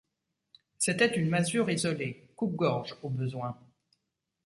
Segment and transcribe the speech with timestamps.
[0.79, 3.55] C’était une masure isolée, coupe-gorge au besoin.